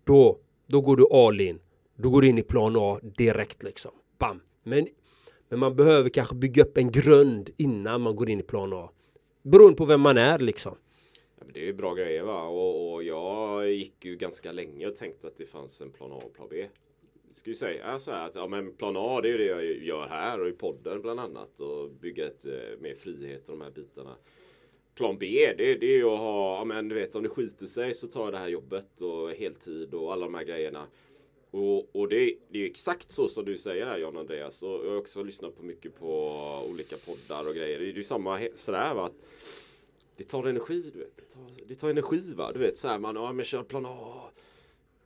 [0.03, 1.59] Då, då går du all in.
[1.95, 3.91] Då går du in i plan A direkt liksom.
[4.19, 4.41] Bam!
[4.63, 4.87] Men,
[5.49, 8.89] men man behöver kanske bygga upp en grund innan man går in i plan A.
[9.41, 10.75] Beroende på vem man är liksom.
[11.53, 15.27] Det är ju bra grejer va och, och, jag gick ju ganska länge och tänkte
[15.27, 16.67] att det fanns en plan A och plan B.
[17.27, 19.45] Jag skulle ju säga så här att ja, men plan A det är ju det
[19.45, 23.57] jag gör här och i podden bland annat och bygga ett eh, mer frihet och
[23.57, 24.15] de här bitarna.
[24.95, 27.65] Plan B det, det är ju att ha, ja men du vet om det skiter
[27.65, 30.87] sig så tar jag det här jobbet och heltid och alla de här grejerna.
[31.51, 34.89] Och, och det, det, är exakt så som du säger här John Andreas och jag
[34.89, 37.79] har också lyssnat på mycket på olika poddar och grejer.
[37.79, 39.11] Det är ju samma sådär va.
[40.15, 41.17] Det tar energi, du vet.
[41.17, 42.51] Det tar, det tar energi, va.
[42.51, 44.21] Du vet, Såhär man, ja, men kör plan A.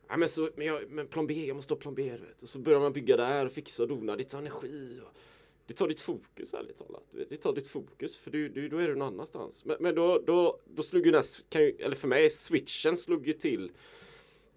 [0.08, 2.42] Ja, men, så, men, jag, men plan B, jag måste ha plan B, du vet.
[2.42, 4.16] Och så börjar man bygga där och fixa och dona.
[4.16, 5.00] Det tar energi.
[5.02, 5.18] Och,
[5.66, 7.02] det tar ditt fokus, ärligt talat.
[7.10, 7.30] Du vet.
[7.30, 9.64] Det tar ditt fokus, för du, du, då är du någon annanstans.
[9.64, 11.22] Men, men då, då, då slog ju den
[11.54, 13.72] här, eller för mig, switchen slog ju till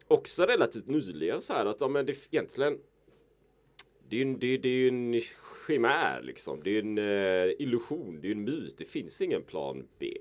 [0.07, 2.79] också relativt nyligen så här att, ja men det egentligen
[4.09, 5.21] det är ju det, det är en
[5.67, 6.59] chimär liksom.
[6.63, 8.77] Det är en eh, illusion, det är en myt.
[8.77, 10.13] Det finns ingen plan B.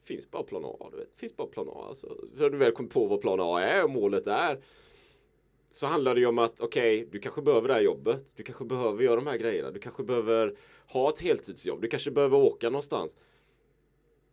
[0.00, 0.88] Det finns bara plan A.
[0.90, 1.08] Du vet.
[1.14, 1.84] Det finns bara plan A.
[1.88, 4.58] Alltså, när du väl kommer på vad plan A är och målet är
[5.70, 8.32] så handlar det ju om att okej, okay, du kanske behöver det här jobbet.
[8.36, 9.70] Du kanske behöver göra de här grejerna.
[9.70, 10.56] Du kanske behöver
[10.86, 11.80] ha ett heltidsjobb.
[11.82, 13.16] Du kanske behöver åka någonstans.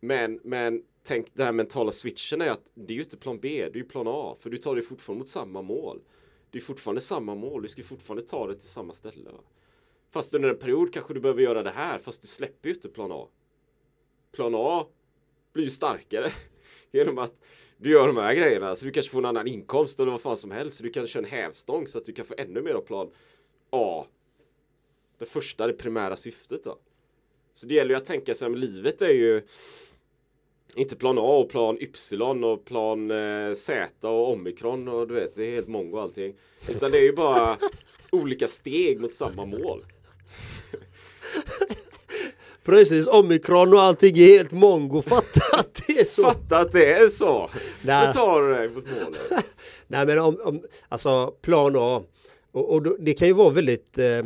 [0.00, 3.48] Men, men tänk den här mentala switchen är att det är ju inte plan B,
[3.48, 4.36] det är ju plan A.
[4.38, 6.00] För du tar dig fortfarande mot samma mål.
[6.50, 7.62] Det är fortfarande samma mål.
[7.62, 9.30] Du ska fortfarande ta det till samma ställe.
[9.30, 9.40] Va?
[10.10, 12.88] Fast under en period kanske du behöver göra det här fast du släpper ju inte
[12.88, 13.28] plan A.
[14.32, 14.86] Plan A
[15.52, 16.30] blir ju starkare
[16.90, 17.42] genom att
[17.76, 18.76] du gör de här grejerna.
[18.76, 20.76] Så du kanske får en annan inkomst eller vad fan som helst.
[20.76, 23.10] Så du kan köra en hävstång så att du kan få ännu mer av plan
[23.70, 24.06] A.
[25.18, 26.78] Det första, det primära syftet då.
[27.52, 29.42] Så det gäller ju att tänka sig livet är ju
[30.76, 31.88] inte plan A och plan Y
[32.44, 36.34] och plan eh, Z och omikron och du vet, det är helt mongo allting.
[36.68, 37.56] Utan det är ju bara
[38.10, 39.84] olika steg mot samma mål.
[42.64, 45.02] Precis, omikron och allting är helt mongo.
[45.02, 46.22] Fatta att det är så.
[46.22, 47.50] Fatta att det är så.
[47.82, 48.06] Nej.
[48.06, 49.44] Då tar du dig mot målet.
[49.86, 52.02] Nej men om, om, alltså plan A.
[52.52, 54.24] Och, och då, det kan ju vara väldigt eh,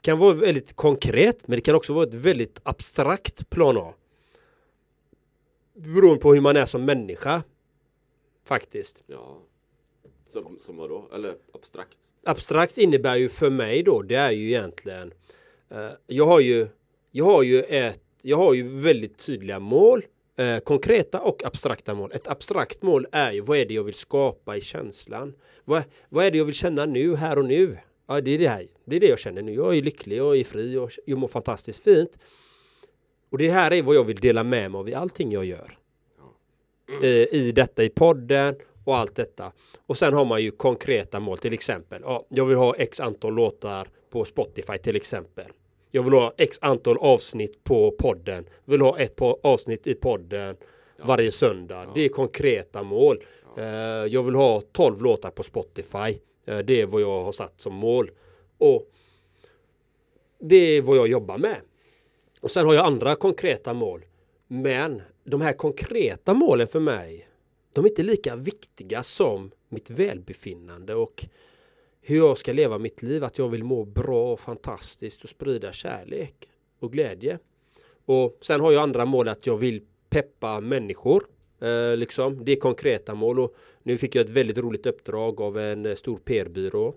[0.00, 3.94] kan vara väldigt konkret men det kan också vara ett väldigt abstrakt plan A.
[5.78, 7.42] Beroende på hur man är som människa.
[8.44, 9.04] Faktiskt.
[9.06, 9.42] Ja.
[10.26, 11.08] Som, som vadå?
[11.14, 11.98] Eller abstrakt?
[12.24, 15.12] Abstrakt innebär ju för mig då, det är ju egentligen
[15.68, 16.68] eh, Jag har ju
[17.10, 20.02] Jag har ju ett Jag har ju väldigt tydliga mål
[20.36, 22.12] eh, Konkreta och abstrakta mål.
[22.12, 25.34] Ett abstrakt mål är ju vad är det jag vill skapa i känslan?
[25.64, 27.78] Vad, vad är det jag vill känna nu, här och nu?
[28.06, 28.66] Ja, det är det här.
[28.84, 29.54] Det är det jag känner nu.
[29.54, 32.18] Jag är lycklig, jag är fri och jag mår fantastiskt fint.
[33.30, 35.78] Och det här är vad jag vill dela med mig av i allting jag gör.
[36.88, 37.04] Mm.
[37.30, 39.52] I detta i podden och allt detta.
[39.86, 42.02] Och sen har man ju konkreta mål, till exempel.
[42.04, 45.46] Ja, jag vill ha x antal låtar på Spotify till exempel.
[45.90, 48.46] Jag vill ha x antal avsnitt på podden.
[48.64, 50.56] Jag vill ha ett avsnitt i podden
[50.96, 51.04] ja.
[51.06, 51.84] varje söndag.
[51.84, 51.92] Ja.
[51.94, 53.24] Det är konkreta mål.
[53.56, 53.62] Ja.
[53.62, 56.18] Uh, jag vill ha 12 låtar på Spotify.
[56.48, 58.10] Uh, det är vad jag har satt som mål.
[58.58, 58.90] Och
[60.38, 61.56] det är vad jag jobbar med.
[62.40, 64.04] Och sen har jag andra konkreta mål.
[64.46, 67.28] Men de här konkreta målen för mig,
[67.74, 71.26] de är inte lika viktiga som mitt välbefinnande och
[72.00, 73.24] hur jag ska leva mitt liv.
[73.24, 76.48] Att jag vill må bra och fantastiskt och sprida kärlek
[76.78, 77.38] och glädje.
[78.04, 81.24] Och sen har jag andra mål att jag vill peppa människor.
[81.60, 82.44] Eh, liksom.
[82.44, 85.94] Det är konkreta mål och nu fick jag ett väldigt roligt uppdrag av en eh,
[85.94, 86.94] stor PR-byrå.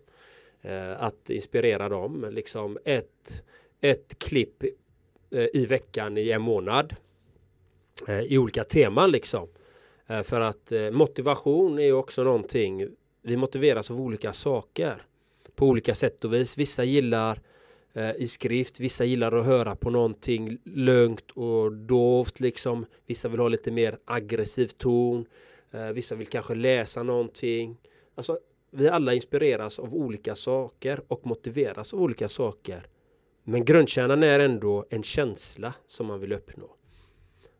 [0.62, 2.28] Eh, att inspirera dem.
[2.32, 3.44] Liksom ett,
[3.82, 4.64] ett klipp
[5.32, 6.96] Eh, i veckan i en månad.
[8.08, 9.48] Eh, I olika teman liksom.
[10.08, 12.88] Eh, för att motivation är ju också någonting.
[13.22, 15.06] Vi motiveras av olika saker.
[15.56, 16.58] På olika sätt och vis.
[16.58, 17.42] Vissa gillar
[18.18, 18.80] i skrift.
[18.80, 22.86] Vissa gillar att höra på någonting lugnt och dovt liksom.
[23.06, 25.26] Vissa vill ha lite mer aggressiv ton.
[25.94, 27.78] Vissa vill kanske läsa någonting.
[28.16, 28.40] Alltså,
[28.72, 32.88] vi alla inspireras av olika saker och motiveras av olika saker.
[33.44, 36.76] Men grundkärnan är ändå en känsla som man vill uppnå.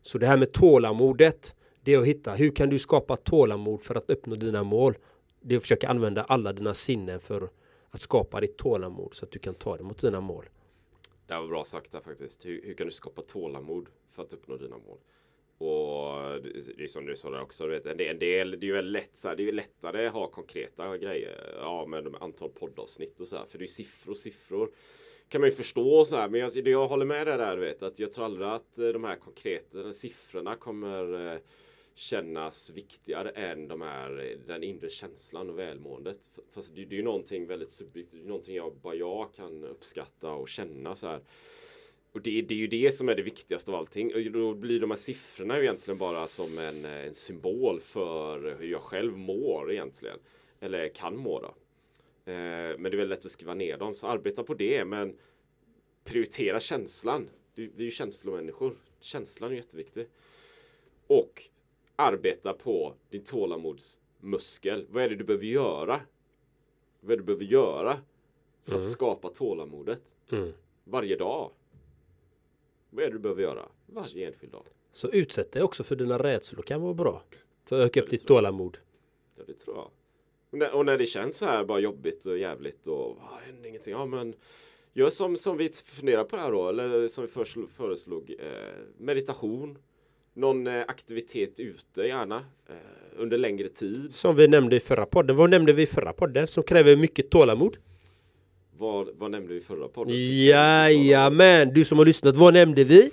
[0.00, 3.94] Så det här med tålamodet, det är att hitta hur kan du skapa tålamod för
[3.94, 4.94] att uppnå dina mål.
[5.40, 7.50] Det är att försöka använda alla dina sinnen för
[7.90, 10.48] att skapa ditt tålamod så att du kan ta dig mot dina mål.
[11.26, 12.46] Det var bra sagt där faktiskt.
[12.46, 14.98] Hur, hur kan du skapa tålamod för att uppnå dina mål?
[15.58, 16.42] Och
[16.76, 18.74] det är som du sa där också, du vet, en del, en del det är
[18.74, 21.56] ju lätt, så här, det är lättare att ha konkreta grejer.
[21.60, 24.70] Ja, med antal poddavsnitt och så här, för det är siffror, siffror
[25.32, 27.98] kan man ju förstå så här, men jag, jag håller med dig där, vet, att
[27.98, 31.40] jag tror aldrig att eh, de här konkreta siffrorna kommer eh,
[31.94, 36.18] kännas viktigare än de här, eh, den inre känslan och välmåendet.
[36.54, 40.48] Fast det, det är ju någonting väldigt subjektivt, någonting jag, bara jag kan uppskatta och
[40.48, 41.20] känna så här.
[42.12, 44.14] Och det, det, är ju det som är det viktigaste av allting.
[44.14, 48.68] Och då blir de här siffrorna ju egentligen bara som en, en symbol för hur
[48.68, 50.18] jag själv mår egentligen.
[50.60, 51.54] Eller kan må då.
[52.24, 52.32] Eh,
[52.78, 53.94] men det är väldigt lätt att skriva ner dem.
[53.94, 54.84] Så arbeta på det.
[54.84, 55.16] Men
[56.04, 57.28] prioritera känslan.
[57.54, 58.76] Vi, vi är ju känslomänniskor.
[59.00, 60.06] Känslan är jätteviktig.
[61.06, 61.42] Och
[61.96, 64.86] arbeta på din tålamodsmuskel.
[64.90, 66.00] Vad är det du behöver göra?
[67.00, 67.96] Vad är det du behöver göra
[68.64, 68.82] för mm.
[68.82, 70.16] att skapa tålamodet?
[70.32, 70.52] Mm.
[70.84, 71.50] Varje dag.
[72.90, 74.66] Vad är det du behöver göra varje enskild dag?
[74.92, 77.22] Så utsätt dig också för dina rädslor kan vara bra.
[77.64, 78.78] För att öka upp ditt tålamod.
[79.36, 79.90] Ja, det tror jag.
[80.52, 83.68] Och när, och när, det känns så här bara jobbigt och jävligt och ah, händer
[83.68, 83.92] ingenting.
[83.92, 84.34] Ja, men
[84.92, 87.70] gör som, som vi funderar på här då, eller som vi föreslog.
[87.70, 88.46] föreslog eh,
[88.98, 89.78] meditation.
[90.34, 92.36] Någon eh, aktivitet ute gärna.
[92.68, 92.74] Eh,
[93.16, 94.14] under längre tid.
[94.14, 95.36] Som vi nämnde i förra podden.
[95.36, 96.46] Vad nämnde vi i förra podden?
[96.46, 97.76] Som kräver mycket tålamod.
[98.78, 100.14] Vad, vad nämnde vi i förra podden?
[100.46, 103.10] Jajamän, du som har lyssnat, vad nämnde vi?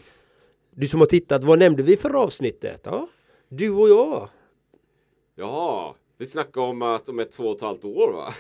[0.72, 2.82] Du som har tittat, vad nämnde vi i förra avsnittet?
[2.84, 3.08] Ja,
[3.50, 4.30] du och jag.
[5.36, 8.34] Jaha, vi snackade om att om ett två och ett halvt år va?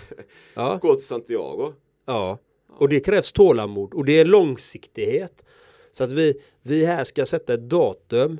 [0.53, 0.77] Ja.
[0.81, 1.73] Gå till Santiago.
[2.05, 2.37] Ja,
[2.77, 5.45] och det krävs tålamod och det är långsiktighet.
[5.91, 8.39] Så att vi, vi här ska sätta ett datum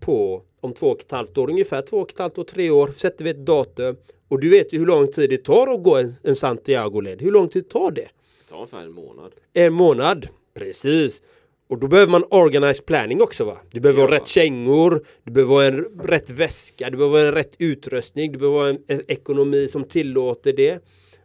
[0.00, 2.92] på om två och ett halvt år, ungefär två och ett halvt år, tre år
[2.96, 3.96] sätter vi ett datum.
[4.28, 7.22] Och du vet ju hur lång tid det tar att gå en, en Santiago-led.
[7.22, 8.00] Hur lång tid tar det?
[8.00, 9.32] Det tar ungefär en månad.
[9.52, 11.22] En månad, precis.
[11.68, 13.58] Och då behöver man organized planning också va?
[13.70, 14.08] Du behöver ja.
[14.08, 18.32] ha rätt kängor, du behöver ha en rätt väska, du behöver ha en rätt utrustning,
[18.32, 20.84] du behöver ha en, en ekonomi som tillåter det.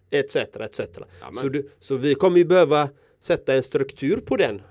[0.10, 0.79] Etc, etc.
[1.41, 4.62] så, du, så vi kommer ju behöva sätta en struktur på den.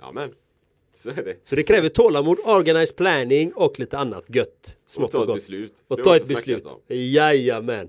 [0.00, 0.34] Amen.
[0.94, 1.36] Så är det.
[1.44, 4.76] Så det kräver tålamod, organized planning och lite annat gött.
[4.86, 5.84] Smått och, ta ett beslut.
[5.88, 6.64] Och ta ett beslut.
[6.88, 7.88] Jajamän.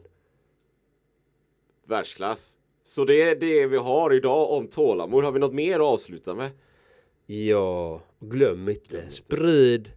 [1.87, 2.57] Världsklass.
[2.89, 5.23] Så det är det vi har idag om tålamod.
[5.23, 6.51] Har vi något mer att avsluta med?
[7.25, 8.81] Ja, glöm inte.
[8.89, 9.15] Glöm inte.
[9.15, 9.91] Sprid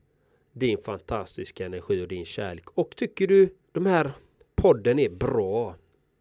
[0.52, 2.64] din fantastiska energi och din kärlek.
[2.74, 4.12] Och tycker du de här
[4.54, 5.74] podden är bra,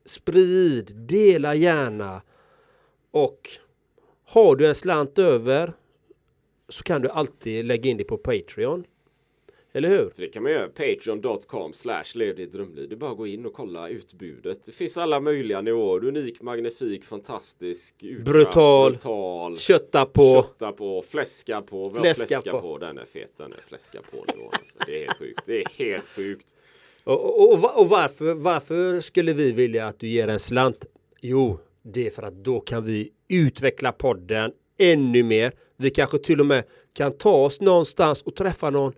[0.06, 2.22] sprid, dela gärna.
[3.12, 3.50] Och
[4.26, 5.74] har du en slant över
[6.70, 8.86] så kan du alltid lägga in det på Patreon.
[9.74, 10.10] Eller hur?
[10.10, 10.68] För det kan man göra.
[10.68, 12.90] Patreon.com slash lev ditt drömliv.
[12.90, 14.64] Det är bara att gå in och kolla utbudet.
[14.64, 16.06] Det finns alla möjliga nivåer.
[16.06, 21.90] Unik, magnifik, fantastisk, utkraft, brutal, brutal, kötta på, kötta på, fläska på.
[21.90, 22.62] Fläska, fläska på.
[22.62, 22.78] på.
[22.78, 23.38] Den är fet.
[23.38, 24.50] Den är fläska på nivån.
[24.54, 24.78] Alltså.
[24.88, 25.42] Det är helt sjukt.
[25.46, 26.48] Det är helt sjukt.
[27.04, 30.86] Och, och, och varför, varför skulle vi vilja att du ger en slant?
[31.22, 35.52] Jo, det är för att då kan vi utveckla podden ännu mer.
[35.78, 38.94] Vi kanske till och med kan ta oss någonstans och träffa någon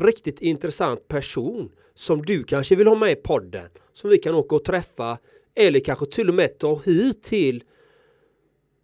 [0.00, 3.68] riktigt intressant person som du kanske vill ha med i podden.
[3.92, 5.18] Som vi kan åka och träffa
[5.54, 7.64] eller kanske till och med ta hit till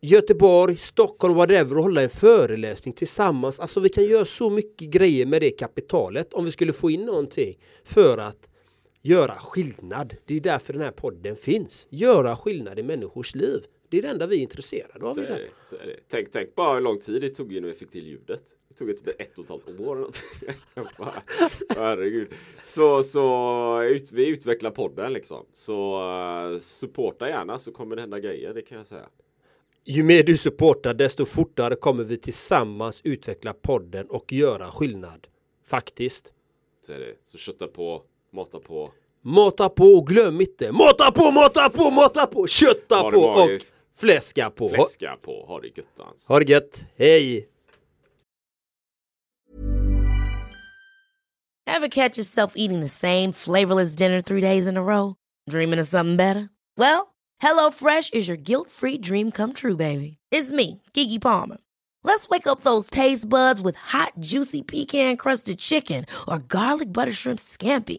[0.01, 3.61] Göteborg, Stockholm, whatever och hålla en föreläsning tillsammans.
[3.61, 7.05] Alltså vi kan göra så mycket grejer med det kapitalet om vi skulle få in
[7.05, 8.49] någonting för att
[9.03, 10.17] göra skillnad.
[10.25, 11.87] Det är därför den här podden finns.
[11.91, 13.65] Göra skillnad i människors liv.
[13.89, 15.15] Det är det enda vi är intresserade av.
[15.15, 15.97] Så är det, så är det.
[16.09, 18.43] Tänk, tänk bara hur lång tid det tog innan vi fick till ljudet.
[18.69, 19.97] Det tog ett, ett och ett halvt år.
[19.97, 20.23] Eller något.
[21.77, 22.29] Herregud.
[22.63, 25.47] Så, så ut, vi utvecklar podden liksom.
[25.53, 26.09] Så
[26.53, 28.55] uh, supporta gärna så kommer det hända grejer.
[28.55, 29.09] Det kan jag säga.
[29.85, 35.29] Ju mer du supportar desto fortare kommer vi tillsammans utveckla podden och göra skillnad.
[35.67, 36.33] Faktiskt.
[36.87, 37.15] Så är det.
[37.25, 38.03] Så kötta på,
[38.33, 38.91] mata på.
[39.23, 40.73] Mata på och glöm inte.
[40.73, 43.51] Mata på, mata på, mata på, kötta på och
[43.97, 44.69] Fläska på.
[44.69, 45.45] Fläska på.
[45.47, 46.29] Ha det göttans.
[46.29, 46.85] Ha det gött.
[46.97, 47.49] Hej!
[51.67, 55.15] Ever catch yourself eating the same flavorless dinner three days in a row?
[55.51, 56.51] Dreaming of something better?
[56.77, 60.19] Well, HelloFresh is your guilt-free dream come true, baby.
[60.31, 61.59] It's me, Kiki Palmer.
[62.05, 67.39] Let's wake up those taste buds with hot, juicy pecan-crusted chicken or garlic butter shrimp
[67.39, 67.99] scampi.